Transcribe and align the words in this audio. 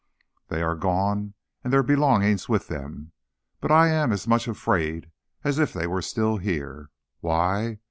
They 0.47 0.63
are 0.63 0.73
gone, 0.75 1.35
and 1.63 1.71
their 1.71 1.83
belongings 1.83 2.49
with 2.49 2.69
them; 2.69 3.11
but 3.59 3.69
I 3.69 3.89
am 3.89 4.11
as 4.11 4.27
much 4.27 4.47
afraid 4.47 5.11
as 5.43 5.59
if 5.59 5.73
they 5.73 5.85
were 5.85 6.01
still 6.01 6.37
here. 6.37 6.89
Why? 7.19 7.77